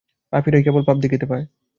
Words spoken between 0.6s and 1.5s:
কেবল পাপ দেখিতে পায়।